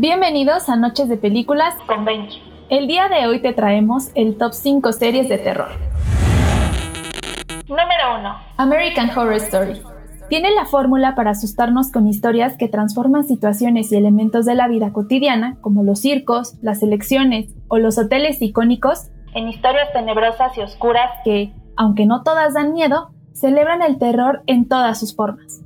Bienvenidos 0.00 0.68
a 0.68 0.76
Noches 0.76 1.08
de 1.08 1.16
Películas 1.16 1.74
con 1.88 2.04
Benji. 2.04 2.40
El 2.70 2.86
día 2.86 3.08
de 3.08 3.26
hoy 3.26 3.42
te 3.42 3.52
traemos 3.52 4.12
el 4.14 4.38
top 4.38 4.52
5 4.52 4.92
series 4.92 5.28
de 5.28 5.38
terror. 5.38 5.70
Número 7.66 8.20
1. 8.20 8.36
American 8.58 9.10
Horror 9.10 9.32
Story. 9.32 9.82
Tiene 10.28 10.52
la 10.52 10.66
fórmula 10.66 11.16
para 11.16 11.32
asustarnos 11.32 11.90
con 11.90 12.06
historias 12.06 12.56
que 12.56 12.68
transforman 12.68 13.24
situaciones 13.24 13.90
y 13.90 13.96
elementos 13.96 14.46
de 14.46 14.54
la 14.54 14.68
vida 14.68 14.92
cotidiana, 14.92 15.56
como 15.62 15.82
los 15.82 15.98
circos, 15.98 16.54
las 16.62 16.80
elecciones 16.84 17.52
o 17.66 17.78
los 17.78 17.98
hoteles 17.98 18.40
icónicos, 18.40 19.10
en 19.34 19.48
historias 19.48 19.92
tenebrosas 19.92 20.56
y 20.56 20.60
oscuras 20.60 21.10
que, 21.24 21.52
aunque 21.76 22.06
no 22.06 22.22
todas 22.22 22.54
dan 22.54 22.72
miedo, 22.72 23.10
celebran 23.32 23.82
el 23.82 23.98
terror 23.98 24.44
en 24.46 24.68
todas 24.68 25.00
sus 25.00 25.16
formas. 25.16 25.60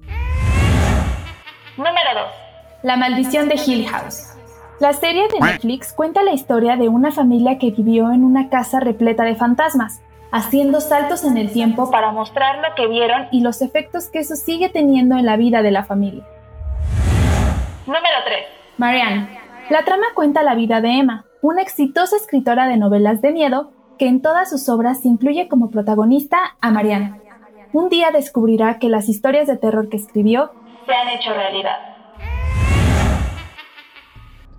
Número 1.77 2.15
2. 2.15 2.42
La 2.83 2.97
maldición 2.97 3.49
de 3.49 3.55
Hill 3.65 3.87
House. 3.87 4.35
La 4.81 4.93
serie 4.93 5.29
de 5.29 5.39
Netflix 5.39 5.93
cuenta 5.93 6.25
la 6.25 6.33
historia 6.33 6.77
de 6.77 6.89
una 6.89 7.13
familia 7.13 7.57
que 7.57 7.71
vivió 7.71 8.11
en 8.11 8.25
una 8.25 8.49
casa 8.49 8.81
repleta 8.81 9.23
de 9.23 9.37
fantasmas, 9.37 10.03
haciendo 10.33 10.81
saltos 10.81 11.23
en 11.23 11.37
el 11.37 11.53
tiempo 11.53 11.93
para 11.93 12.11
mostrar 12.11 12.59
lo 12.59 12.75
que 12.75 12.89
vieron 12.89 13.29
y 13.31 13.41
los 13.41 13.63
efectos 13.63 14.09
que 14.09 14.19
eso 14.19 14.35
sigue 14.35 14.69
teniendo 14.69 15.17
en 15.17 15.27
la 15.27 15.37
vida 15.37 15.63
de 15.63 15.71
la 15.71 15.85
familia. 15.85 16.25
Número 17.87 18.17
3. 18.25 18.39
Marianne. 18.79 19.29
La 19.71 19.85
trama 19.85 20.07
cuenta 20.17 20.43
la 20.43 20.57
vida 20.57 20.81
de 20.81 20.99
Emma, 20.99 21.25
una 21.41 21.63
exitosa 21.63 22.17
escritora 22.17 22.67
de 22.67 22.79
novelas 22.79 23.23
de 23.23 23.31
miedo 23.31 23.71
que 23.97 24.09
en 24.09 24.23
todas 24.23 24.51
sus 24.51 24.69
obras 24.69 25.05
incluye 25.05 25.47
como 25.47 25.71
protagonista 25.71 26.57
a 26.61 26.73
Marianne. 26.73 27.21
Un 27.73 27.89
día 27.89 28.11
descubrirá 28.11 28.81
que 28.81 28.89
las 28.89 29.09
historias 29.09 29.47
de 29.47 29.57
terror 29.57 29.89
que 29.89 29.99
escribió 29.99 30.51
se 30.85 30.93
han 30.93 31.09
hecho 31.11 31.33
realidad. 31.33 31.92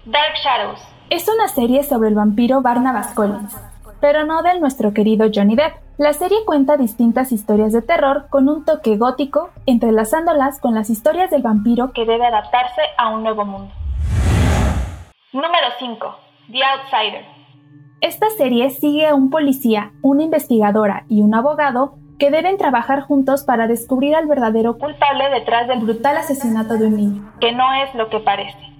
Dark 0.05 0.35
Shadows. 0.35 0.81
Es 1.09 1.29
una 1.29 1.47
serie 1.47 1.81
sobre 1.83 2.09
el 2.09 2.15
vampiro 2.15 2.61
Barnabas 2.61 3.13
Collins, 3.13 3.55
pero 4.01 4.25
no 4.25 4.43
del 4.43 4.59
nuestro 4.59 4.93
querido 4.93 5.27
Johnny 5.33 5.55
Depp. 5.55 5.75
La 5.97 6.11
serie 6.11 6.39
cuenta 6.45 6.75
distintas 6.75 7.31
historias 7.31 7.71
de 7.71 7.81
terror 7.81 8.25
con 8.29 8.49
un 8.49 8.65
toque 8.65 8.97
gótico, 8.97 9.51
entrelazándolas 9.65 10.59
con 10.59 10.75
las 10.75 10.89
historias 10.89 11.31
del 11.31 11.41
vampiro 11.41 11.93
que 11.93 12.05
debe 12.05 12.25
adaptarse 12.25 12.81
a 12.97 13.15
un 13.15 13.23
nuevo 13.23 13.45
mundo. 13.45 13.71
Número 15.31 15.67
5. 15.79 16.15
The 16.51 16.59
Outsider. 16.63 17.25
Esta 18.01 18.29
serie 18.31 18.71
sigue 18.71 19.07
a 19.07 19.15
un 19.15 19.29
policía, 19.29 19.93
una 20.01 20.23
investigadora 20.23 21.05
y 21.07 21.21
un 21.21 21.33
abogado 21.33 21.95
que 22.19 22.29
deben 22.29 22.57
trabajar 22.57 23.03
juntos 23.03 23.45
para 23.45 23.67
descubrir 23.67 24.15
al 24.15 24.27
verdadero 24.27 24.77
culpable 24.77 25.29
detrás 25.29 25.69
del 25.69 25.79
brutal 25.79 26.17
asesinato 26.17 26.73
de 26.73 26.87
un 26.87 26.97
niño, 26.97 27.31
que 27.39 27.53
no 27.53 27.73
es 27.73 27.95
lo 27.95 28.09
que 28.09 28.19
parece. 28.19 28.72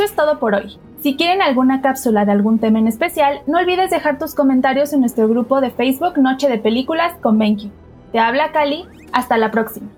Eso 0.00 0.06
es 0.06 0.16
todo 0.16 0.38
por 0.38 0.54
hoy. 0.54 0.78
Si 1.02 1.14
quieren 1.14 1.42
alguna 1.42 1.82
cápsula 1.82 2.24
de 2.24 2.32
algún 2.32 2.58
tema 2.58 2.78
en 2.78 2.88
especial, 2.88 3.42
no 3.46 3.58
olvides 3.58 3.90
dejar 3.90 4.18
tus 4.18 4.34
comentarios 4.34 4.94
en 4.94 5.00
nuestro 5.00 5.28
grupo 5.28 5.60
de 5.60 5.70
Facebook 5.70 6.16
Noche 6.16 6.48
de 6.48 6.56
Películas 6.56 7.12
con 7.20 7.38
Benki. 7.38 7.70
Te 8.10 8.18
habla 8.18 8.50
Cali, 8.50 8.86
hasta 9.12 9.36
la 9.36 9.50
próxima. 9.50 9.88